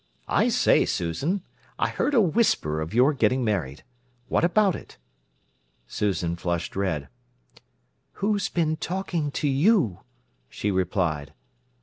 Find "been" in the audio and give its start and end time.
8.49-8.77